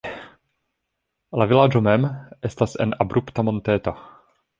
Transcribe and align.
La 1.41 1.45
vilaĝo 1.51 1.81
mem 1.87 2.07
estas 2.49 2.73
en 2.87 2.95
abrupta 3.07 3.45
monteto. 3.51 3.95